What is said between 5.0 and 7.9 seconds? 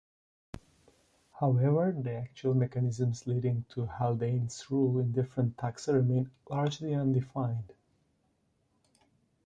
different taxa remain largely undefined.